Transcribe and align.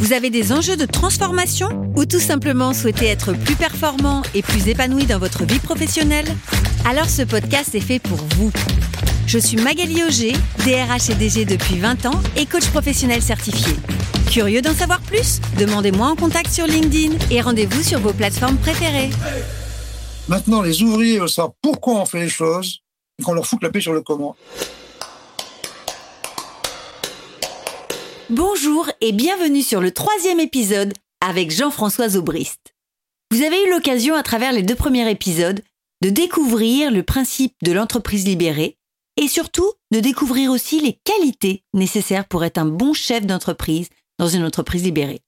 vous 0.00 0.14
avez 0.14 0.30
des 0.30 0.50
enjeux 0.50 0.78
de 0.78 0.86
transformation 0.86 1.68
ou 1.94 2.06
tout 2.06 2.20
simplement 2.20 2.72
souhaitez 2.72 3.04
être 3.04 3.34
plus 3.34 3.54
performant 3.54 4.22
et 4.34 4.40
plus 4.40 4.66
épanoui 4.66 5.04
dans 5.04 5.18
votre 5.18 5.44
vie 5.44 5.58
professionnelle? 5.58 6.24
Alors 6.88 7.10
ce 7.10 7.20
podcast 7.20 7.74
est 7.74 7.80
fait 7.80 7.98
pour 7.98 8.16
vous. 8.36 8.50
Je 9.26 9.38
suis 9.38 9.58
Magali 9.58 10.02
Auger, 10.02 10.32
DRH 10.64 11.10
et 11.10 11.14
DG 11.14 11.44
depuis 11.44 11.78
20 11.78 12.06
ans 12.06 12.18
et 12.34 12.46
coach 12.46 12.66
professionnel 12.68 13.20
certifié. 13.20 13.74
Curieux 14.30 14.62
d'en 14.62 14.72
savoir 14.72 15.02
plus? 15.02 15.38
Demandez-moi 15.58 16.08
en 16.08 16.16
contact 16.16 16.50
sur 16.50 16.66
LinkedIn 16.66 17.16
et 17.30 17.42
rendez-vous 17.42 17.82
sur 17.82 18.00
vos 18.00 18.14
plateformes 18.14 18.56
préférées. 18.56 19.10
Maintenant, 20.28 20.62
les 20.62 20.82
ouvriers 20.82 21.18
veulent 21.18 21.28
savoir 21.28 21.52
pourquoi 21.60 22.00
on 22.00 22.06
fait 22.06 22.20
les 22.20 22.28
choses 22.30 22.80
et 23.18 23.22
qu'on 23.22 23.34
leur 23.34 23.46
fout 23.46 23.62
la 23.62 23.68
paix 23.68 23.82
sur 23.82 23.92
le 23.92 24.00
comment. 24.00 24.34
Bonjour 28.30 28.88
et 29.00 29.10
bienvenue 29.10 29.60
sur 29.60 29.80
le 29.80 29.90
troisième 29.90 30.38
épisode 30.38 30.94
avec 31.20 31.50
Jean-François 31.50 32.14
Aubrist. 32.14 32.76
Vous 33.32 33.42
avez 33.42 33.60
eu 33.64 33.70
l'occasion 33.70 34.14
à 34.14 34.22
travers 34.22 34.52
les 34.52 34.62
deux 34.62 34.76
premiers 34.76 35.10
épisodes 35.10 35.60
de 36.00 36.10
découvrir 36.10 36.92
le 36.92 37.02
principe 37.02 37.56
de 37.64 37.72
l'entreprise 37.72 38.24
libérée 38.26 38.78
et 39.16 39.26
surtout 39.26 39.68
de 39.90 39.98
découvrir 39.98 40.52
aussi 40.52 40.80
les 40.80 40.92
qualités 41.02 41.64
nécessaires 41.74 42.24
pour 42.28 42.44
être 42.44 42.58
un 42.58 42.66
bon 42.66 42.92
chef 42.92 43.26
d'entreprise 43.26 43.88
dans 44.20 44.28
une 44.28 44.44
entreprise 44.44 44.84
libérée. 44.84 45.22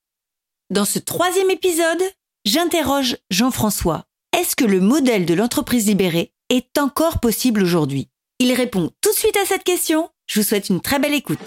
Dans 0.70 0.84
ce 0.84 1.00
troisième 1.00 1.50
épisode, 1.50 2.04
j'interroge 2.44 3.16
Jean-François. 3.30 4.04
Est-ce 4.32 4.54
que 4.54 4.64
le 4.64 4.78
modèle 4.78 5.26
de 5.26 5.34
l'entreprise 5.34 5.88
libérée 5.88 6.32
est 6.50 6.78
encore 6.78 7.18
possible 7.18 7.64
aujourd'hui? 7.64 8.06
Il 8.38 8.52
répond 8.52 8.92
tout 9.00 9.10
de 9.10 9.18
suite 9.18 9.36
à 9.38 9.44
cette 9.44 9.64
question. 9.64 10.08
Je 10.26 10.40
vous 10.40 10.46
souhaite 10.46 10.68
une 10.68 10.80
très 10.80 10.98
belle 10.98 11.14
écoute. 11.14 11.38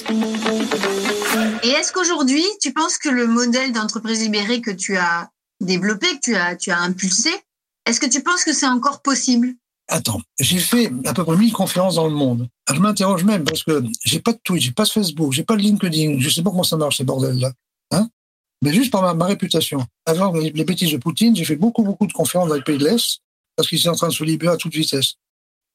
Et 1.64 1.70
est-ce 1.70 1.92
qu'aujourd'hui, 1.92 2.44
tu 2.62 2.74
penses 2.74 2.98
que 2.98 3.10
le 3.10 3.28
modèle 3.28 3.72
d'entreprise 3.72 4.22
libérée 4.22 4.62
que 4.62 4.72
tu 4.72 4.98
as 4.98 5.30
développé, 5.60 6.08
que 6.08 6.22
tu 6.22 6.36
as, 6.36 6.56
tu 6.56 6.72
as 6.72 6.80
impulsé, 6.80 7.30
est-ce 7.86 8.00
que 8.00 8.06
tu 8.06 8.22
penses 8.22 8.44
que 8.44 8.54
c'est 8.54 8.68
encore 8.68 9.02
possible? 9.02 9.54
Attends, 9.88 10.20
j'ai 10.40 10.60
fait 10.60 10.92
à 11.06 11.14
peu 11.14 11.24
près 11.24 11.38
1000 11.38 11.54
conférences 11.54 11.96
dans 11.96 12.08
le 12.08 12.14
monde. 12.14 12.48
je 12.74 12.80
m'interroge 12.80 13.24
même 13.24 13.44
parce 13.44 13.64
que 13.64 13.84
j'ai 14.04 14.20
pas 14.20 14.34
de 14.34 14.40
Twitch, 14.44 14.64
j'ai 14.64 14.72
pas 14.72 14.84
de 14.84 14.90
Facebook, 14.90 15.32
j'ai 15.32 15.44
pas 15.44 15.56
de 15.56 15.62
LinkedIn, 15.62 16.20
je 16.20 16.30
sais 16.30 16.42
pas 16.42 16.50
comment 16.50 16.64
ça 16.64 16.78
marche 16.78 16.98
ces 16.98 17.04
bordels-là. 17.04 17.52
Hein? 17.92 18.10
Mais 18.64 18.74
juste 18.74 18.92
par 18.92 19.16
ma, 19.16 19.26
réputation. 19.26 19.86
Avant 20.08 20.34
les, 20.34 20.52
bêtises 20.52 20.92
de 20.92 20.98
Poutine, 20.98 21.36
j'ai 21.36 21.46
fait 21.46 21.56
beaucoup, 21.56 21.84
beaucoup 21.84 22.08
de 22.08 22.14
conférences 22.14 22.50
dans 22.50 22.56
les 22.56 22.64
pays 22.64 22.80
de 22.80 22.86
l'Est 22.86 23.20
parce 23.56 23.70
qu'ils 23.70 23.80
étaient 23.80 23.90
en 23.90 23.96
train 23.96 24.08
de 24.08 24.14
se 24.14 24.24
libérer 24.24 24.54
à 24.54 24.58
toute 24.58 24.74
vitesse. 24.74 25.16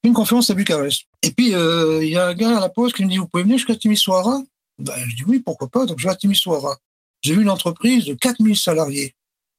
Une 0.03 0.13
conférence 0.13 0.49
à 0.49 0.55
Bucarest. 0.55 1.03
Et 1.21 1.31
puis, 1.31 1.53
euh, 1.53 2.03
il 2.03 2.09
y 2.09 2.17
a 2.17 2.27
un 2.27 2.33
gars 2.33 2.57
à 2.57 2.59
la 2.59 2.69
pause 2.69 2.91
qui 2.93 3.05
me 3.05 3.09
dit, 3.09 3.17
vous 3.17 3.27
pouvez 3.27 3.43
venir 3.43 3.57
jusqu'à 3.57 3.75
Timisoara? 3.75 4.41
Ben, 4.79 4.93
Je 5.07 5.15
dis 5.15 5.23
oui, 5.27 5.39
pourquoi 5.39 5.67
pas. 5.67 5.85
Donc, 5.85 5.99
je 5.99 6.05
vais 6.05 6.11
à 6.11 6.15
Timisoara. 6.15 6.77
J'ai 7.21 7.35
vu 7.35 7.43
une 7.43 7.49
entreprise 7.49 8.05
de 8.05 8.15
4000 8.15 8.57
salariés. 8.57 9.15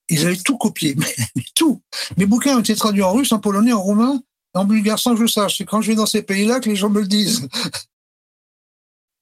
Ils 0.08 0.26
avaient 0.26 0.36
tout 0.36 0.58
copié, 0.58 0.94
mais, 0.98 1.42
tout. 1.54 1.80
Mes 2.16 2.26
bouquins 2.26 2.56
ont 2.56 2.60
été 2.60 2.74
traduits 2.74 3.02
en 3.02 3.12
russe, 3.12 3.32
en 3.32 3.38
polonais, 3.38 3.72
en 3.72 3.80
roumain, 3.80 4.20
en 4.54 4.64
bulgare, 4.64 4.98
sans 4.98 5.12
que 5.12 5.18
je 5.18 5.22
le 5.22 5.28
sache. 5.28 5.58
C'est 5.58 5.64
quand 5.64 5.80
je 5.80 5.90
vais 5.90 5.96
dans 5.96 6.06
ces 6.06 6.22
pays-là 6.22 6.60
que 6.60 6.68
les 6.68 6.76
gens 6.76 6.90
me 6.90 7.00
le 7.00 7.08
disent. 7.08 7.48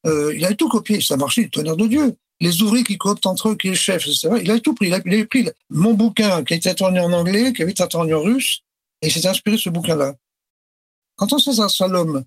Euh, 0.07 0.35
il 0.35 0.43
avait 0.47 0.55
tout 0.55 0.71
copié. 0.71 1.03
Ça 1.03 1.19
marchait, 1.19 1.43
le 1.43 1.51
tonnerre 1.51 1.77
de 1.77 1.87
Dieu. 1.87 2.17
Les 2.41 2.63
ouvriers 2.63 2.85
qui 2.85 2.97
cooptent 2.97 3.27
entre 3.27 3.51
eux, 3.51 3.55
qui 3.55 3.67
est 3.67 3.73
le 3.73 3.77
chef, 3.77 4.07
etc. 4.07 4.31
Il 4.41 4.51
avait 4.51 4.61
tout 4.61 4.75
pris. 4.75 4.87
Il 4.87 4.95
avait, 4.95 5.27
pris 5.27 5.47
mon 5.69 5.93
bouquin 5.93 6.43
qui 6.43 6.55
a 6.55 6.57
été 6.57 6.75
traduit 6.75 7.01
en 7.01 7.13
anglais, 7.13 7.53
qui 7.53 7.61
avait 7.61 7.73
été 7.73 7.87
traduit 7.87 8.15
en 8.15 8.23
russe, 8.23 8.63
et 9.03 9.09
il 9.09 9.13
s'est 9.13 9.27
inspiré 9.27 9.57
de 9.57 9.61
ce 9.61 9.69
bouquin-là. 9.69 10.15
Quand 11.21 11.35
on 11.35 11.39
s'intéresse 11.39 11.79
à 11.83 11.87
l'homme, 11.87 12.25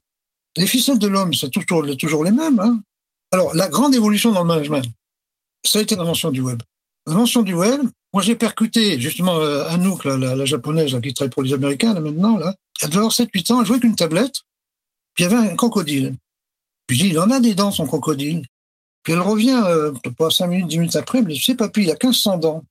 les 0.56 0.68
ficelles 0.68 1.00
de 1.00 1.08
l'homme, 1.08 1.34
c'est 1.34 1.50
toujours, 1.50 1.84
toujours 1.98 2.24
les 2.24 2.31
mêmes. 2.31 2.59
Hein. 2.59 2.80
Alors, 3.31 3.56
la 3.56 3.68
grande 3.68 3.96
évolution 3.96 4.31
dans 4.31 4.42
le 4.42 4.48
management, 4.48 4.86
ça 5.66 5.80
a 5.80 5.81
été 5.81 5.96
l'invention 5.96 6.30
du 6.30 6.42
web. 6.42 6.62
L'invention 7.08 7.42
du 7.42 7.56
web, 7.56 7.81
moi 8.14 8.22
j'ai 8.22 8.36
percuté 8.36 9.00
justement 9.00 9.36
euh, 9.38 9.68
Anouk, 9.70 10.06
la, 10.06 10.36
la, 10.36 10.46
japonaise 10.46 10.96
qui 11.02 11.12
travaille 11.12 11.31
pour 11.31 11.42
les 11.42 11.54
Américains 11.54 11.96
là, 11.96 12.02
maintenant, 12.02 12.38
là. 12.38 12.54
elle 12.81 12.90
devait 12.90 13.00
avoir 13.00 13.12
7-8 13.12 13.52
ans, 13.52 13.62
elle 13.62 13.66
jouait 13.66 13.78
avec 13.78 13.84
une 13.84 13.96
tablette, 13.96 14.36
puis 15.16 15.24
il 15.24 15.31
y 15.31 15.34
avait 15.34 15.50
un 15.50 15.56
crocodile. 15.56 16.16
Puis 16.86 16.98
je 16.98 17.04
dis, 17.04 17.10
il 17.10 17.20
en 17.20 17.31
a 17.31 17.40
des 17.40 17.56
dents 17.56 17.72
son 17.72 17.88
crocodile. 17.88 18.46
Puis 19.02 19.14
elle 19.14 19.22
revient, 19.22 19.60
euh, 19.66 19.92
pas 20.18 20.30
5 20.30 20.48
minutes, 20.48 20.68
10 20.68 20.78
minutes 20.78 20.96
après, 20.96 21.18
elle 21.18 21.25
me 21.25 21.31
dit, 21.31 21.42
sais 21.42 21.56
papy, 21.56 21.81
il 21.81 21.90
a 21.90 21.96
1500 21.96 22.38
dents. 22.38 22.64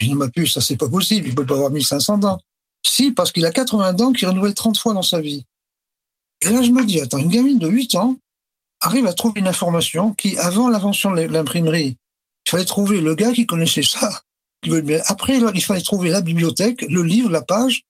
Je 0.00 0.06
dis, 0.06 0.14
ma 0.14 0.28
puce, 0.28 0.54
ça 0.54 0.60
c'est 0.60 0.76
pas 0.76 0.88
possible, 0.88 1.28
il 1.28 1.36
peut 1.36 1.46
pas 1.46 1.54
avoir 1.54 1.70
1500 1.70 2.18
dents. 2.18 2.40
Si, 2.84 3.12
parce 3.12 3.30
qu'il 3.30 3.46
a 3.46 3.52
80 3.52 3.92
dents 3.92 4.12
qui 4.12 4.26
renouvelle 4.26 4.54
30 4.54 4.76
fois 4.76 4.92
dans 4.92 5.02
sa 5.02 5.20
vie. 5.20 5.44
Et 6.40 6.50
là, 6.50 6.62
je 6.62 6.70
me 6.70 6.84
dis, 6.84 7.00
attends, 7.00 7.18
une 7.18 7.28
gamine 7.28 7.58
de 7.58 7.68
8 7.68 7.96
ans 7.96 8.16
arrive 8.80 9.06
à 9.06 9.12
trouver 9.12 9.40
une 9.40 9.48
information 9.48 10.12
qui, 10.14 10.38
avant 10.38 10.68
l'invention 10.68 11.10
de 11.12 11.22
l'imprimerie, 11.22 11.96
il 12.46 12.50
fallait 12.50 12.64
trouver 12.64 13.00
le 13.00 13.14
gars 13.14 13.32
qui 13.32 13.46
connaissait 13.46 13.82
ça. 13.82 14.22
Après, 15.06 15.38
il 15.54 15.62
fallait 15.62 15.80
trouver 15.80 16.10
la 16.10 16.20
bibliothèque, 16.20 16.82
le 16.82 17.02
livre, 17.02 17.30
la 17.30 17.42
page. 17.42 17.82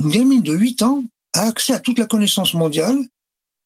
Une 0.00 0.10
gamine 0.10 0.42
de 0.42 0.54
8 0.54 0.82
ans 0.82 1.02
a 1.32 1.42
accès 1.42 1.72
à 1.72 1.80
toute 1.80 1.98
la 1.98 2.06
connaissance 2.06 2.54
mondiale. 2.54 2.98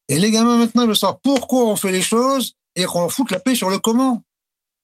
Et 0.08 0.18
les 0.18 0.30
gamins 0.30 0.58
maintenant 0.58 0.86
veulent 0.86 0.96
savoir 0.96 1.20
pourquoi 1.20 1.66
on 1.66 1.76
fait 1.76 1.92
les 1.92 2.02
choses 2.02 2.54
et 2.74 2.84
qu'on 2.84 3.08
fout 3.08 3.30
la 3.30 3.40
paix 3.40 3.54
sur 3.54 3.70
le 3.70 3.78
comment. 3.78 4.22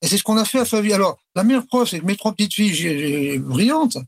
Et 0.03 0.07
c'est 0.07 0.19
ce 0.19 0.23
qu'on 0.23 0.37
a 0.37 0.45
fait 0.45 0.61
à 0.61 0.65
Favie. 0.65 0.93
Alors, 0.93 1.19
la 1.35 1.43
meilleure 1.43 1.67
preuve, 1.67 1.89
c'est 1.89 2.01
que 2.01 2.05
mes 2.05 2.17
trois 2.17 2.33
petites 2.33 2.55
filles 2.55 3.39
brillantes, 3.39 3.99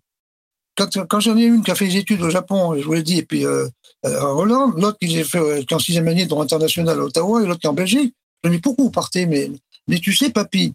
quand, 0.87 1.21
j'en 1.21 1.37
ai 1.37 1.45
une 1.45 1.63
qui 1.63 1.71
a 1.71 1.75
fait 1.75 1.87
des 1.89 1.99
études 1.99 2.23
au 2.23 2.31
Japon, 2.31 2.75
je 2.77 2.85
vous 2.85 2.93
l'ai 2.93 3.03
dit, 3.03 3.19
et 3.19 3.23
puis 3.25 3.45
euh, 3.45 3.69
euh 4.07 4.21
en 4.21 4.39
Hollande, 4.39 4.75
l'autre 4.77 4.99
qui, 4.99 5.23
fait, 5.25 5.39
euh, 5.39 5.59
est 5.59 5.73
en 5.73 5.79
sixième 5.79 6.09
année 6.09 6.25
de 6.25 6.29
droit 6.29 6.45
international 6.45 6.99
à 6.99 7.03
Ottawa, 7.03 7.43
et 7.43 7.47
l'autre 7.47 7.61
qui 7.61 7.67
est 7.67 7.71
en 7.71 7.75
Belgique, 7.75 8.15
je 8.43 8.49
me 8.49 8.55
dis 8.55 8.61
pourquoi 8.61 8.85
vous 8.85 8.91
partez 8.91 9.27
mais, 9.27 9.51
mais 9.89 9.99
tu 9.99 10.13
sais, 10.13 10.31
papy, 10.31 10.75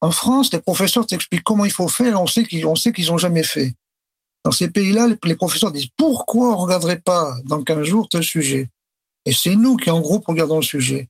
en 0.00 0.10
France, 0.10 0.52
les 0.52 0.60
professeurs 0.60 1.06
t'expliquent 1.06 1.42
comment 1.42 1.64
il 1.64 1.72
faut 1.72 1.88
faire, 1.88 2.20
on 2.20 2.26
sait 2.26 2.44
qu'ils 2.44 2.66
on 2.66 2.76
sait 2.76 2.92
qu'ils 2.92 3.10
ont 3.12 3.18
jamais 3.18 3.42
fait. 3.42 3.74
Dans 4.44 4.52
ces 4.52 4.70
pays-là, 4.70 5.08
les, 5.24 5.34
professeurs 5.34 5.72
disent 5.72 5.88
pourquoi 5.96 6.52
on 6.52 6.56
regarderait 6.56 7.00
pas 7.00 7.34
dans 7.44 7.62
15 7.62 7.82
jours 7.82 8.08
tel 8.08 8.22
sujet? 8.22 8.68
Et 9.24 9.32
c'est 9.32 9.56
nous 9.56 9.76
qui, 9.76 9.90
en 9.90 10.00
groupe, 10.00 10.26
regardons 10.26 10.58
le 10.58 10.62
sujet. 10.62 11.08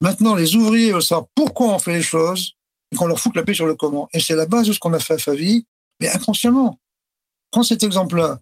Maintenant, 0.00 0.36
les 0.36 0.54
ouvriers 0.54 0.92
veulent 0.92 1.02
savoir 1.02 1.26
pourquoi 1.34 1.74
on 1.74 1.78
fait 1.80 1.94
les 1.94 2.02
choses 2.02 2.52
et 2.92 2.96
qu'on 2.96 3.06
leur 3.06 3.18
fout 3.18 3.34
la 3.34 3.42
paix 3.42 3.54
sur 3.54 3.66
le 3.66 3.74
comment. 3.74 4.08
Et 4.12 4.20
c'est 4.20 4.36
la 4.36 4.46
base 4.46 4.68
de 4.68 4.72
ce 4.72 4.78
qu'on 4.78 4.92
a 4.92 5.00
fait 5.00 5.14
à 5.14 5.18
Favie, 5.18 5.66
mais 6.00 6.08
inconsciemment. 6.08 6.78
Prends 7.52 7.62
cet 7.62 7.84
exemple-là. 7.84 8.40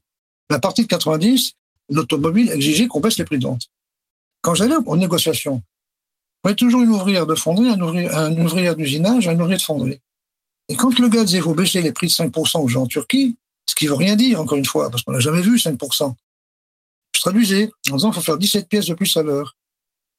La 0.49 0.59
partie 0.59 0.83
de 0.83 0.87
90, 0.87 1.53
l'automobile 1.91 2.51
exigeait 2.51 2.87
qu'on 2.87 3.01
baisse 3.01 3.19
les 3.19 3.25
prix 3.25 3.39
de 3.39 3.45
vente. 3.45 3.69
Quand 4.41 4.55
j'allais 4.55 4.77
aux 4.87 4.97
négociations, 4.97 5.63
il 6.43 6.47
y 6.47 6.49
avait 6.49 6.57
toujours 6.57 6.81
une 6.81 6.91
ouvrière 6.91 7.27
de 7.27 7.35
fonderie, 7.35 7.69
un 7.69 8.39
ouvrier, 8.39 8.75
d'usinage, 8.75 9.29
un 9.29 9.39
ouvrier 9.39 9.59
de 9.59 9.63
fonderie. 9.63 10.01
Et 10.69 10.77
quand 10.77 10.97
le 10.99 11.09
gars 11.09 11.25
disait, 11.25 11.41
faut 11.41 11.55
baisser 11.55 11.83
les 11.83 11.93
prix 11.93 12.07
de 12.07 12.13
5% 12.13 12.63
aux 12.63 12.69
gens 12.69 12.83
en 12.83 12.87
Turquie, 12.87 13.37
ce 13.69 13.75
qui 13.75 13.89
veut 13.89 13.95
rien 13.95 14.17
dire, 14.17 14.41
encore 14.41 14.57
une 14.57 14.65
fois, 14.65 14.91
parce 14.91 15.03
qu'on 15.03 15.13
n'a 15.13 15.21
jamais 15.21 15.43
vu 15.43 15.57
5%, 15.57 16.15
je 17.15 17.21
traduisais 17.21 17.71
en 17.91 17.97
disant, 17.97 18.13
faut 18.13 18.21
faire 18.21 18.39
17 18.39 18.69
pièces 18.69 18.87
de 18.87 18.95
plus 18.95 19.15
à 19.17 19.23
l'heure. 19.23 19.57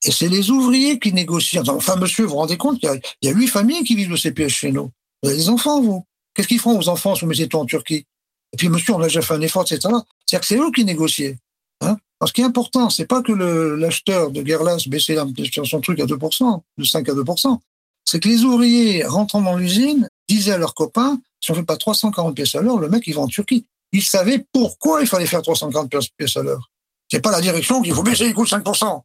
Et 0.03 0.11
c'est 0.11 0.27
les 0.27 0.51
ouvriers 0.51 0.99
qui 0.99 1.13
négocient. 1.13 1.63
Enfin, 1.67 1.95
monsieur, 1.95 2.25
vous 2.25 2.31
vous 2.31 2.37
rendez 2.37 2.57
compte 2.57 2.79
qu'il 2.79 3.01
y 3.21 3.27
a 3.29 3.31
huit 3.31 3.47
familles 3.47 3.83
qui 3.83 3.95
vivent 3.95 4.11
de 4.11 4.17
ces 4.17 4.33
pièces 4.33 4.51
chez 4.51 4.71
nous. 4.71 4.91
Vous 5.23 5.29
avez 5.29 5.37
des 5.37 5.49
enfants, 5.49 5.81
vous. 5.81 6.05
Qu'est-ce 6.33 6.47
qu'ils 6.47 6.59
font 6.59 6.77
aux 6.77 6.89
enfants 6.89 7.15
si 7.15 7.21
vous 7.21 7.27
mettez 7.27 7.47
tout 7.47 7.57
en 7.57 7.65
Turquie? 7.65 8.05
Et 8.53 8.57
puis, 8.57 8.69
monsieur, 8.69 8.93
on 8.93 8.99
a 8.99 9.03
déjà 9.03 9.21
fait 9.21 9.33
un 9.33 9.41
effort, 9.41 9.63
etc. 9.63 9.79
C'est-à-dire 9.81 10.39
que 10.39 10.45
c'est 10.45 10.57
eux 10.57 10.71
qui 10.71 10.83
négociaient. 10.83 11.37
Hein 11.81 11.97
ce 12.25 12.33
qui 12.33 12.41
est 12.41 12.45
important, 12.45 12.89
c'est 12.89 13.05
pas 13.05 13.21
que 13.21 13.31
l'acheteur 13.31 14.31
de 14.31 14.41
Guerlas 14.41 14.83
baissait 14.87 15.17
son 15.63 15.81
truc 15.81 15.99
à 15.99 16.05
2%, 16.05 16.61
de 16.77 16.83
5 16.83 17.09
à 17.09 17.13
2%. 17.13 17.59
C'est 18.05 18.19
que 18.19 18.27
les 18.27 18.43
ouvriers 18.43 19.03
rentrant 19.05 19.41
dans 19.41 19.55
l'usine 19.55 20.07
disaient 20.27 20.51
à 20.51 20.57
leurs 20.57 20.73
copains, 20.73 21.19
si 21.39 21.51
on 21.51 21.55
fait 21.55 21.63
pas 21.63 21.77
340 21.77 22.35
pièces 22.35 22.55
à 22.55 22.61
l'heure, 22.61 22.77
le 22.77 22.89
mec, 22.89 23.03
il 23.07 23.15
va 23.15 23.21
en 23.21 23.27
Turquie. 23.27 23.65
Ils 23.91 24.03
savaient 24.03 24.45
pourquoi 24.53 25.01
il 25.01 25.07
fallait 25.07 25.25
faire 25.25 25.41
340 25.41 25.89
pièces 26.17 26.37
à 26.37 26.43
l'heure. 26.43 26.69
C'est 27.09 27.21
pas 27.21 27.31
la 27.31 27.41
direction 27.41 27.81
qu'il 27.81 27.93
faut 27.93 28.03
baisser 28.03 28.25
les 28.25 28.33
coûts 28.33 28.45
de 28.45 28.49
5%. 28.49 29.01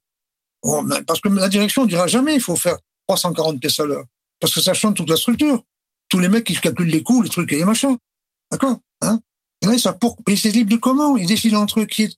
parce 1.06 1.20
que 1.20 1.28
la 1.28 1.48
direction 1.48 1.82
ne 1.84 1.88
dira 1.88 2.06
jamais 2.06 2.34
il 2.34 2.40
faut 2.40 2.56
faire 2.56 2.76
340 3.08 3.60
pièces 3.60 3.80
à 3.80 3.84
l'heure. 3.84 4.04
Parce 4.40 4.54
que 4.54 4.60
ça 4.60 4.74
change 4.74 4.94
toute 4.94 5.08
la 5.08 5.16
structure. 5.16 5.62
Tous 6.08 6.18
les 6.18 6.28
mecs 6.28 6.44
qui 6.44 6.54
calculent 6.54 6.86
les 6.86 7.02
coûts, 7.02 7.22
les 7.22 7.30
trucs 7.30 7.52
et 7.52 7.56
les 7.56 7.64
machins. 7.64 7.96
D'accord 8.50 8.78
hein 9.00 9.20
Ouais, 9.66 9.78
ça 9.78 9.92
pour, 9.92 10.16
ils 10.28 10.38
c'est 10.38 10.50
libre 10.50 10.70
de 10.70 10.76
comment? 10.76 11.16
Ils 11.16 11.26
décident 11.26 11.60
entre 11.60 11.80
eux 11.80 11.86
qui, 11.86 12.08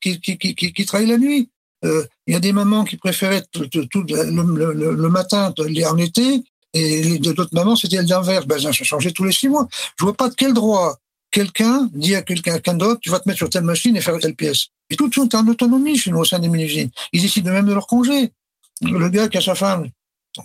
travaille 0.86 1.06
la 1.06 1.18
nuit. 1.18 1.50
Euh, 1.84 2.04
il 2.26 2.34
y 2.34 2.36
a 2.36 2.40
des 2.40 2.52
mamans 2.52 2.84
qui 2.84 2.96
préféraient 2.96 3.44
tout, 3.52 3.66
tout, 3.66 4.04
le, 4.08 4.72
le, 4.72 4.94
le, 4.94 5.08
matin 5.08 5.54
en 5.56 5.96
été, 5.98 6.42
et 6.74 7.18
d'autres 7.18 7.48
mamans, 7.52 7.76
c'était 7.76 8.02
l'inverse. 8.02 8.46
Ben, 8.46 8.58
ça 8.58 8.72
changeait 8.72 9.12
tous 9.12 9.24
les 9.24 9.32
six 9.32 9.48
mois. 9.48 9.68
Je 9.98 10.04
vois 10.04 10.14
pas 10.14 10.28
de 10.28 10.34
quel 10.34 10.52
droit 10.52 10.96
quelqu'un 11.30 11.88
dit 11.92 12.14
à 12.14 12.22
quelqu'un 12.22 12.74
d'autre, 12.74 13.00
tu 13.00 13.10
vas 13.10 13.20
te 13.20 13.28
mettre 13.28 13.38
sur 13.38 13.50
telle 13.50 13.64
machine 13.64 13.96
et 13.96 14.00
faire 14.00 14.18
telle 14.18 14.34
pièce. 14.34 14.68
Et 14.90 14.96
tout 14.96 15.10
sont 15.12 15.34
en 15.36 15.46
autonomie 15.46 15.96
chez 15.96 16.10
nous 16.10 16.18
au 16.18 16.24
sein 16.24 16.38
des 16.38 16.48
mini-usines. 16.48 16.90
Ils 17.12 17.22
décident 17.22 17.52
même 17.52 17.66
de 17.66 17.74
leur 17.74 17.86
congé. 17.86 18.32
Le 18.80 19.08
gars 19.08 19.28
qui 19.28 19.38
a 19.38 19.40
sa 19.40 19.54
femme, 19.54 19.88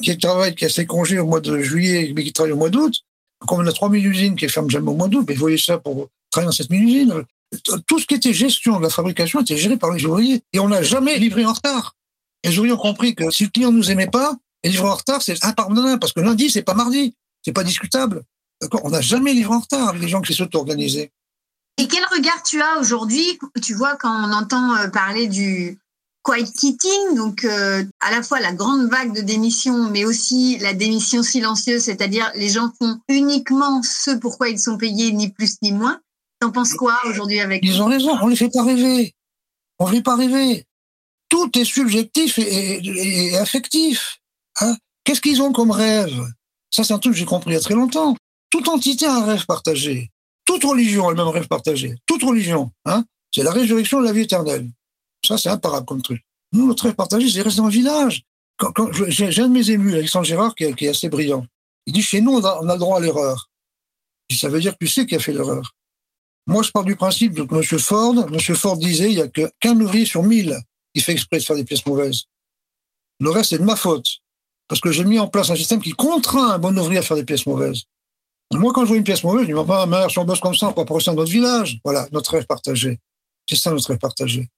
qui 0.01 0.17
travaille, 0.17 0.56
qui 0.56 0.65
a 0.65 0.69
ses 0.69 0.85
congés 0.85 1.19
au 1.19 1.25
mois 1.25 1.39
de 1.39 1.59
juillet, 1.59 2.11
mais 2.15 2.23
qui 2.23 2.33
travaille 2.33 2.53
au 2.53 2.57
mois 2.57 2.69
d'août, 2.69 2.94
comme 3.39 3.59
on 3.59 3.67
a 3.67 3.71
trois 3.71 3.89
mini-usines 3.89 4.35
qui 4.35 4.47
ferment 4.49 4.69
jamais 4.69 4.89
au 4.89 4.95
mois 4.95 5.07
d'août, 5.07 5.25
mais 5.27 5.33
vous 5.33 5.39
voyez 5.39 5.57
ça 5.57 5.77
pour 5.77 6.09
travailler 6.33 6.47
dans 6.47 6.56
cette 6.56 6.69
mini-usine. 6.69 7.24
Tout 7.88 8.00
ce 8.00 8.06
qui 8.06 8.15
était 8.15 8.33
gestion 8.33 8.77
de 8.77 8.83
la 8.83 8.89
fabrication 8.89 9.41
était 9.41 9.57
géré 9.57 9.77
par 9.77 9.91
les 9.91 10.06
ouvriers. 10.06 10.41
Et 10.53 10.59
on 10.59 10.69
n'a 10.69 10.81
jamais 10.81 11.18
livré 11.18 11.45
en 11.45 11.53
retard. 11.53 11.95
Les 12.44 12.57
ouvriers 12.57 12.74
ont 12.74 12.77
compris 12.77 13.15
que 13.15 13.31
si 13.31 13.45
le 13.45 13.50
client 13.50 13.71
ne 13.71 13.77
nous 13.77 13.91
aimait 13.91 14.07
pas, 14.07 14.35
et 14.63 14.69
livrer 14.69 14.88
en 14.88 14.95
retard, 14.95 15.21
c'est 15.21 15.44
impardonnable, 15.44 16.00
parce 16.00 16.13
que 16.13 16.21
lundi, 16.21 16.50
c'est 16.50 16.63
pas 16.63 16.74
mardi. 16.74 17.15
C'est 17.44 17.51
pas 17.51 17.63
discutable. 17.63 18.24
D'accord? 18.62 18.81
On 18.85 18.89
n'a 18.89 19.01
jamais 19.01 19.33
livré 19.33 19.53
en 19.53 19.59
retard 19.59 19.89
avec 19.89 20.01
les 20.01 20.07
gens 20.07 20.21
qui 20.21 20.33
s'auto-organisaient. 20.33 21.12
Et 21.77 21.88
quel 21.88 22.03
regard 22.06 22.41
tu 22.44 22.62
as 22.62 22.80
aujourd'hui, 22.80 23.39
tu 23.62 23.74
vois, 23.74 23.95
quand 23.97 24.30
on 24.30 24.31
entend 24.31 24.75
euh, 24.75 24.88
parler 24.88 25.27
du 25.27 25.80
quiet 26.24 26.45
quitting, 26.45 27.15
donc 27.15 27.44
euh, 27.44 27.83
à 28.00 28.12
la 28.12 28.24
fois 28.24 28.39
la 28.39 28.53
grande 28.53 28.89
vague 28.89 29.13
de 29.13 29.21
démission, 29.21 29.89
mais 29.89 30.06
aussi 30.06 30.57
la 30.59 30.74
démission 30.74 31.21
silencieuse, 31.24 31.83
c'est-à-dire 31.83 32.31
les 32.35 32.47
gens 32.47 32.71
font 32.80 33.00
uniquement 33.09 33.81
ce 33.83 34.12
pourquoi 34.12 34.50
ils 34.50 34.59
sont 34.59 34.77
payés, 34.77 35.12
ni 35.12 35.30
plus 35.30 35.57
ni 35.62 35.74
moins. 35.74 36.00
T'en 36.44 36.51
penses 36.51 36.74
quoi 36.74 37.00
aujourd'hui 37.06 37.40
avec 37.40 37.63
Ils 37.63 37.81
ont 37.81 37.86
raison, 37.86 38.18
on 38.22 38.28
les 38.28 38.36
fait 38.36 38.50
pas 38.50 38.66
rêver. 38.66 39.16
On 39.80 39.88
ne 39.88 39.95
fait 39.95 40.01
pas 40.01 40.18
rêver. 40.18 40.66
Tout 41.30 41.50
est 41.57 41.63
subjectif 41.63 42.38
et, 42.38 43.38
affectif. 43.38 44.19
Hein 44.60 44.75
Qu'est-ce 45.06 45.22
qu'ils 45.22 45.42
ont 45.42 45.54
comme 45.54 45.72
rêve? 45.72 46.22
Ça, 46.69 46.84
c'est 46.84 46.92
un 46.92 47.00
truc 47.00 47.13
que 47.13 47.19
j'ai 47.19 47.24
compris 47.24 47.51
il 47.51 47.54
y 47.54 47.57
a 47.57 47.62
très 47.62 47.75
longtemps. 47.75 48.18
Toute 48.50 48.68
entité 48.68 49.06
a 49.06 49.16
un 49.16 49.24
rêve 49.24 49.45
partagé. 49.45 50.12
Toute 50.44 50.66
religion 50.66 51.07
a 51.07 51.12
le 51.12 51.16
même 51.16 51.30
rêve 51.30 51.48
partagé. 51.48 51.95
Toute 52.06 52.24
religion, 52.24 52.72
hein, 52.84 53.06
c'est 53.31 53.44
la 53.44 53.51
résurrection 53.51 54.01
de 54.01 54.06
la 54.06 54.12
vie 54.12 54.24
éternelle. 54.24 54.69
Ça, 55.25 55.38
c'est 55.38 55.48
imparable 55.48 55.86
comme 55.86 56.01
truc. 56.01 56.25
Nous, 56.51 56.68
notre 56.68 56.84
rêve 56.84 56.95
partagé, 56.95 57.30
c'est 57.30 57.42
rester 57.42 57.62
dans 57.62 57.68
le 57.68 57.72
village. 57.72 58.24
Quand, 58.57 58.74
j'ai 58.92 59.42
un 59.42 59.48
de 59.48 59.54
mes 59.54 59.69
élus, 59.69 59.95
Alexandre 59.95 60.25
Gérard, 60.25 60.56
qui, 60.56 60.66
est 60.66 60.90
assez 60.90 61.07
brillant. 61.07 61.45
Il 61.86 61.94
dit, 61.94 62.01
chez 62.01 62.19
nous, 62.19 62.34
on 62.34 62.44
a, 62.44 62.74
le 62.74 62.80
droit 62.80 62.98
à 62.98 63.00
l'erreur. 63.00 63.50
Ça 64.30 64.50
veut 64.50 64.60
dire 64.60 64.74
que 64.74 64.84
tu 64.84 64.88
sais 64.92 65.06
qui 65.06 65.16
a 65.16 65.19
fait 65.19 65.31
l'erreur. 65.31 65.74
Moi, 66.45 66.63
je 66.63 66.72
pars 66.72 66.84
du 66.84 66.95
principe 66.95 67.36
que 67.36 67.56
M. 67.56 67.80
Ford, 67.80 68.16
M. 68.18 68.40
Ford 68.56 68.78
disait, 68.78 69.12
il 69.12 69.16
n'y 69.16 69.22
a 69.22 69.28
qu'un 69.28 69.80
ouvrier 69.80 70.06
sur 70.06 70.24
mille 70.24 70.57
qui 70.94 71.01
fait 71.01 71.13
exprès 71.13 71.40
de 71.40 71.44
faire 71.44 71.56
des 71.56 71.63
pièces 71.63 71.86
mauvaises. 71.86 72.24
Le 73.19 73.30
reste, 73.30 73.51
c'est 73.51 73.57
de 73.57 73.63
ma 73.63 73.75
faute. 73.75 74.07
Parce 74.68 74.81
que 74.81 74.92
j'ai 74.92 75.04
mis 75.04 75.19
en 75.19 75.28
place 75.28 75.50
un 75.50 75.56
système 75.56 75.81
qui 75.81 75.92
contraint 75.92 76.51
un 76.51 76.60
bon 76.60 76.78
ouvrier 76.78 77.00
à 77.00 77.01
faire 77.01 77.18
des 77.18 77.25
pièces 77.25 77.45
mauvaises. 77.45 77.84
Moi, 78.51 78.72
quand 78.74 78.81
je 78.81 78.88
vois 78.88 78.98
une 78.98 79.04
pièce 79.04 79.24
mauvaise, 79.24 79.48
je 79.48 79.54
dis, 79.54 79.68
pas, 79.68 79.86
mère, 79.86 80.12
si 80.12 80.19
on 80.19 80.25
bosse 80.25 80.40
comme 80.40 80.56
ça, 80.56 80.68
on 80.68 80.74
va 80.74 80.86
pas 80.86 80.98
dans 81.06 81.13
notre 81.13 81.31
village. 81.31 81.80
Voilà, 81.84 82.07
notre 82.12 82.31
rêve 82.31 82.45
partagé. 82.45 83.00
C'est 83.48 83.56
ça 83.56 83.72
notre 83.72 83.88
rêve 83.88 83.98
partagé. 83.98 84.50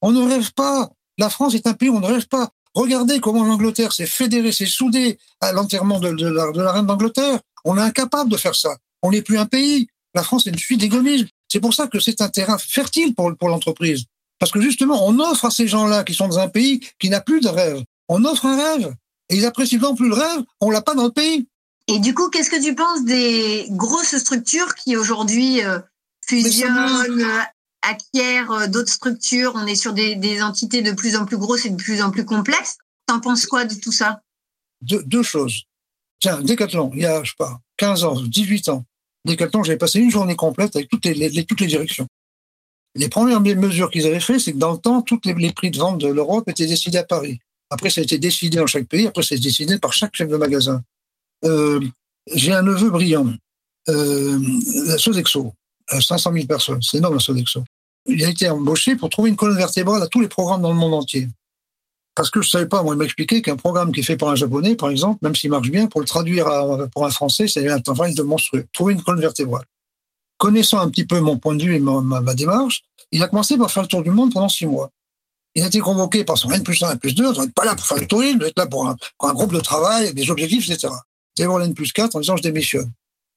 On 0.00 0.12
ne 0.12 0.26
rêve 0.26 0.52
pas. 0.54 0.90
La 1.18 1.30
France 1.30 1.54
est 1.54 1.66
un 1.66 1.74
pays 1.74 1.88
où 1.88 1.96
on 1.96 2.00
ne 2.00 2.06
rêve 2.06 2.26
pas. 2.26 2.50
Regardez 2.74 3.20
comment 3.20 3.44
l'Angleterre 3.44 3.92
s'est 3.92 4.06
fédérée, 4.06 4.52
s'est 4.52 4.66
soudée 4.66 5.18
à 5.40 5.52
l'enterrement 5.52 6.00
de, 6.00 6.08
la, 6.08 6.72
reine 6.72 6.86
d'Angleterre. 6.86 7.40
On 7.64 7.78
est 7.78 7.82
incapable 7.82 8.30
de 8.30 8.36
faire 8.36 8.54
ça. 8.54 8.76
On 9.02 9.12
n'est 9.12 9.22
plus 9.22 9.38
un 9.38 9.46
pays. 9.46 9.86
La 10.14 10.22
France 10.22 10.46
est 10.46 10.50
une 10.50 10.58
suite 10.58 10.80
d'égoïsme. 10.80 11.26
C'est 11.48 11.60
pour 11.60 11.74
ça 11.74 11.86
que 11.86 12.00
c'est 12.00 12.20
un 12.20 12.28
terrain 12.28 12.58
fertile 12.58 13.14
pour, 13.14 13.36
pour 13.36 13.48
l'entreprise. 13.48 14.04
Parce 14.38 14.52
que 14.52 14.60
justement, 14.60 15.06
on 15.06 15.18
offre 15.20 15.46
à 15.46 15.50
ces 15.50 15.66
gens-là 15.66 16.04
qui 16.04 16.14
sont 16.14 16.28
dans 16.28 16.38
un 16.38 16.48
pays 16.48 16.80
qui 16.98 17.08
n'a 17.08 17.20
plus 17.20 17.40
de 17.40 17.48
rêve, 17.48 17.82
on 18.08 18.24
offre 18.24 18.46
un 18.46 18.56
rêve. 18.56 18.94
Et 19.30 19.36
ils 19.36 19.46
apprécient 19.46 19.80
non 19.80 19.94
plus 19.94 20.08
le 20.08 20.14
rêve, 20.14 20.42
on 20.60 20.70
l'a 20.70 20.82
pas 20.82 20.94
dans 20.94 21.04
le 21.04 21.10
pays. 21.10 21.46
Et 21.86 21.98
du 21.98 22.14
coup, 22.14 22.28
qu'est-ce 22.30 22.50
que 22.50 22.62
tu 22.62 22.74
penses 22.74 23.04
des 23.04 23.66
grosses 23.70 24.16
structures 24.16 24.74
qui 24.74 24.96
aujourd'hui 24.96 25.62
euh, 25.64 25.78
fusionnent, 26.26 27.22
euh, 27.22 27.40
acquièrent 27.82 28.52
euh, 28.52 28.66
d'autres 28.66 28.92
structures? 28.92 29.52
On 29.54 29.66
est 29.66 29.74
sur 29.74 29.92
des, 29.92 30.42
entités 30.42 30.82
de 30.82 30.92
plus 30.92 31.16
en 31.16 31.26
plus 31.26 31.36
grosses 31.36 31.66
et 31.66 31.70
de 31.70 31.76
plus 31.76 32.02
en 32.02 32.10
plus 32.10 32.24
complexes. 32.24 32.78
T'en 33.06 33.20
penses 33.20 33.46
quoi 33.46 33.64
de 33.64 33.74
tout 33.74 33.92
ça? 33.92 34.20
Deux, 34.80 35.22
choses. 35.22 35.64
Tiens, 36.20 36.40
Décathlon, 36.40 36.90
il 36.94 37.02
y 37.02 37.06
a, 37.06 37.22
je 37.22 37.30
sais 37.30 37.36
pas, 37.38 37.60
15 37.76 38.04
ans, 38.04 38.20
18 38.20 38.68
ans, 38.70 38.84
Décathlon, 39.24 39.62
j'avais 39.62 39.78
passé 39.78 40.00
une 40.00 40.10
journée 40.10 40.36
complète 40.36 40.76
avec 40.76 40.88
toutes 40.88 41.06
les, 41.06 41.30
directions. 41.66 42.06
Les 42.94 43.08
premières 43.08 43.40
mesures 43.40 43.90
qu'ils 43.90 44.06
avaient 44.06 44.20
fait, 44.20 44.38
c'est 44.38 44.52
que 44.52 44.58
dans 44.58 44.72
le 44.72 44.78
temps, 44.78 45.02
tous 45.02 45.20
les, 45.24 45.52
prix 45.52 45.70
de 45.70 45.78
vente 45.78 46.00
de 46.00 46.08
l'Europe 46.08 46.48
étaient 46.48 46.66
décidés 46.66 46.98
à 46.98 47.04
Paris. 47.04 47.40
Après, 47.70 47.90
ça 47.90 48.00
a 48.00 48.04
été 48.04 48.18
décidé 48.18 48.58
dans 48.58 48.66
chaque 48.66 48.86
pays. 48.86 49.06
Après, 49.06 49.22
c'est 49.22 49.38
décidé 49.38 49.78
par 49.78 49.92
chaque 49.92 50.14
chef 50.14 50.28
de 50.28 50.36
magasin. 50.36 50.82
Euh, 51.44 51.80
j'ai 52.32 52.52
un 52.52 52.62
neveu 52.62 52.90
brillant, 52.90 53.32
euh, 53.88 54.38
la 54.86 54.98
Sodexo, 54.98 55.52
500 55.90 56.32
000 56.32 56.46
personnes, 56.46 56.82
c'est 56.82 56.98
énorme 56.98 57.14
la 57.14 57.20
Sodexo. 57.20 57.64
Il 58.06 58.22
a 58.24 58.28
été 58.28 58.48
embauché 58.48 58.96
pour 58.96 59.08
trouver 59.10 59.30
une 59.30 59.36
colonne 59.36 59.56
vertébrale 59.56 60.02
à 60.02 60.06
tous 60.06 60.20
les 60.20 60.28
programmes 60.28 60.62
dans 60.62 60.72
le 60.72 60.78
monde 60.78 60.94
entier. 60.94 61.28
Parce 62.14 62.30
que 62.30 62.42
je 62.42 62.48
savais 62.48 62.66
pas, 62.66 62.82
moi, 62.82 62.94
il 62.94 62.98
m'expliquait 62.98 63.42
qu'un 63.42 63.56
programme 63.56 63.92
qui 63.92 64.00
est 64.00 64.04
fait 64.04 64.16
par 64.16 64.28
un 64.28 64.36
japonais, 64.36 64.76
par 64.76 64.90
exemple, 64.90 65.18
même 65.22 65.34
s'il 65.34 65.50
marche 65.50 65.70
bien, 65.70 65.86
pour 65.86 66.00
le 66.00 66.06
traduire 66.06 66.46
pour 66.92 67.04
un 67.06 67.10
français, 67.10 67.48
c'est 67.48 67.68
un 67.68 67.80
travail 67.80 68.14
de 68.14 68.22
monstrueux. 68.22 68.66
Trouver 68.72 68.94
une 68.94 69.02
colonne 69.02 69.20
vertébrale. 69.20 69.64
Connaissant 70.38 70.78
un 70.78 70.88
petit 70.90 71.04
peu 71.04 71.20
mon 71.20 71.38
point 71.38 71.54
de 71.56 71.64
vue 71.64 71.74
et 71.74 71.80
ma, 71.80 72.34
démarche, 72.34 72.82
il 73.10 73.22
a 73.22 73.28
commencé 73.28 73.56
par 73.56 73.70
faire 73.70 73.82
le 73.82 73.88
tour 73.88 74.02
du 74.02 74.10
monde 74.10 74.32
pendant 74.32 74.48
six 74.48 74.66
mois. 74.66 74.90
Il 75.56 75.62
a 75.62 75.66
été 75.66 75.80
convoqué 75.80 76.24
par 76.24 76.36
son 76.36 76.50
N 76.50 76.62
plus 76.62 76.82
1, 76.82 76.92
N 76.92 76.98
plus 76.98 77.14
2, 77.14 77.26
on 77.26 77.42
n'est 77.44 77.50
pas 77.50 77.64
là 77.64 77.74
pour 77.74 77.86
faire 77.86 77.98
le 77.98 78.06
tourisme, 78.06 78.38
on 78.42 78.46
est 78.46 78.58
là 78.58 78.66
pour 78.66 78.88
un, 78.88 78.96
groupe 79.32 79.52
de 79.52 79.60
travail, 79.60 80.12
des 80.12 80.30
objectifs, 80.30 80.68
etc 80.70 80.92
allé 81.42 81.46
voir 81.46 81.58
l'N 81.58 81.74
plus 81.74 81.92
4 81.92 82.16
en 82.16 82.20
disant 82.20 82.36
je 82.36 82.42
démissionne. 82.42 82.92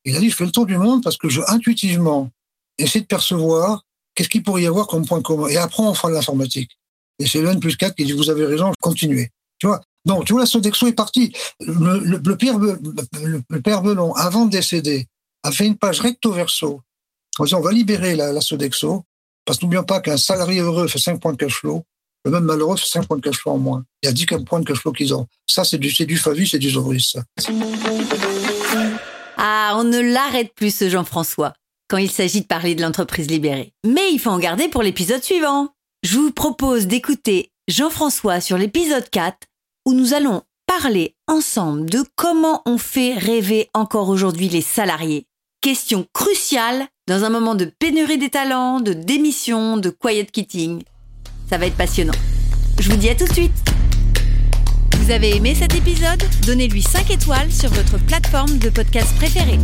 Il 0.05 0.15
a 0.15 0.19
dit 0.19 0.29
je 0.29 0.35
fais 0.35 0.45
le 0.45 0.51
tour 0.51 0.65
du 0.65 0.77
monde 0.77 1.03
parce 1.03 1.17
que 1.17 1.29
je 1.29 1.41
intuitivement 1.47 2.29
essaie 2.77 3.01
de 3.01 3.05
percevoir 3.05 3.83
qu'est-ce 4.13 4.29
qu'il 4.29 4.43
pourrait 4.43 4.63
y 4.63 4.67
avoir 4.67 4.87
comme 4.87 5.05
point 5.05 5.21
commun. 5.21 5.47
Et 5.47 5.57
après 5.57 5.83
on 5.83 5.93
fera 5.93 6.09
de 6.09 6.13
l'informatique. 6.13 6.77
Et 7.19 7.27
c'est 7.27 7.41
le 7.41 7.49
N 7.49 7.59
plus 7.59 7.75
4 7.75 7.95
qui 7.95 8.05
dit 8.05 8.13
vous 8.13 8.29
avez 8.29 8.45
raison, 8.45 8.71
continuez. 8.81 9.29
Tu 9.59 9.67
vois? 9.67 9.81
Donc 10.05 10.25
tu 10.25 10.33
vois, 10.33 10.43
la 10.43 10.47
Sodexo 10.47 10.87
est 10.87 10.93
partie. 10.93 11.33
Le, 11.59 11.99
le, 11.99 12.37
père, 12.37 12.57
le, 12.57 13.61
père 13.61 13.81
Belon, 13.81 14.13
avant 14.13 14.45
de 14.45 14.51
décéder, 14.51 15.07
a 15.43 15.51
fait 15.51 15.65
une 15.65 15.77
page 15.77 15.99
recto 15.99 16.31
verso 16.31 16.81
en 17.39 17.43
disant 17.43 17.59
on 17.59 17.61
va 17.61 17.71
libérer 17.71 18.15
la, 18.15 18.31
la 18.31 18.41
Sodexo 18.41 19.03
parce 19.47 19.59
que 19.59 19.65
n'oublions 19.65 19.83
pas 19.83 20.01
qu'un 20.01 20.17
salarié 20.17 20.59
heureux 20.59 20.87
fait 20.87 20.99
5 20.99 21.21
points 21.21 21.31
de 21.31 21.37
cash 21.37 21.53
flow. 21.53 21.83
Le 22.25 22.31
même 22.31 22.43
malheureux 22.43 22.75
fait 22.75 22.85
5 22.85 23.07
points 23.07 23.17
de 23.17 23.21
cash 23.21 23.37
flow 23.37 23.53
en 23.53 23.57
moins. 23.57 23.83
Il 24.03 24.07
y 24.07 24.09
a 24.09 24.11
10 24.11 24.25
points 24.45 24.59
de 24.59 24.65
cash 24.65 24.79
flow 24.79 24.91
qu'ils 24.91 25.13
ont. 25.13 25.25
Ça, 25.45 25.63
c'est 25.63 25.77
du, 25.77 25.89
du 25.89 26.17
Favi, 26.17 26.45
c'est 26.45 26.59
du 26.59 26.69
Zoris, 26.69 27.13
ça. 27.13 27.23
Ah, 29.37 29.75
on 29.77 29.85
ne 29.85 30.01
l'arrête 30.01 30.53
plus, 30.53 30.75
ce 30.75 30.89
Jean-François, 30.89 31.53
quand 31.87 31.95
il 31.95 32.11
s'agit 32.11 32.41
de 32.41 32.45
parler 32.47 32.75
de 32.75 32.81
l'entreprise 32.81 33.29
libérée. 33.29 33.71
Mais 33.85 34.11
il 34.11 34.19
faut 34.19 34.31
en 34.31 34.39
garder 34.39 34.67
pour 34.67 34.83
l'épisode 34.83 35.23
suivant. 35.23 35.69
Je 36.09 36.17
vous 36.19 36.31
propose 36.31 36.87
d'écouter 36.87 37.51
Jean-François 37.67 38.39
sur 38.39 38.57
l'épisode 38.57 39.09
4, 39.09 39.39
où 39.85 39.93
nous 39.93 40.13
allons 40.13 40.41
parler 40.65 41.17
ensemble 41.27 41.89
de 41.89 42.01
comment 42.15 42.61
on 42.65 42.77
fait 42.77 43.15
rêver 43.15 43.69
encore 43.73 44.07
aujourd'hui 44.07 44.47
les 44.47 44.61
salariés. 44.61 45.25
Question 45.59 46.07
cruciale 46.13 46.87
dans 47.09 47.25
un 47.25 47.29
moment 47.29 47.55
de 47.55 47.65
pénurie 47.65 48.17
des 48.17 48.29
talents, 48.29 48.79
de 48.79 48.93
démission, 48.93 49.75
de 49.75 49.89
quiet 49.89 50.27
quitting. 50.31 50.81
Ça 51.49 51.57
va 51.57 51.65
être 51.65 51.75
passionnant. 51.75 52.15
Je 52.79 52.89
vous 52.89 52.95
dis 52.95 53.09
à 53.09 53.15
tout 53.15 53.27
de 53.27 53.33
suite. 53.33 53.51
Vous 54.99 55.11
avez 55.11 55.35
aimé 55.35 55.55
cet 55.55 55.75
épisode? 55.75 56.23
Donnez-lui 56.45 56.83
5 56.83 57.11
étoiles 57.11 57.51
sur 57.51 57.69
votre 57.71 57.97
plateforme 58.05 58.59
de 58.59 58.69
podcast 58.69 59.13
préférée. 59.17 59.59